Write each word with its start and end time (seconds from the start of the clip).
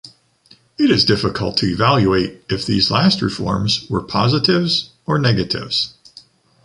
It 0.79 0.89
is 0.89 1.05
difficult 1.05 1.57
to 1.57 1.67
evaluate 1.67 2.41
if 2.49 2.65
these 2.65 2.89
last 2.89 3.21
reforms 3.21 3.87
were 3.87 4.01
positives 4.01 4.89
or 5.05 5.19
negatives. 5.19 5.93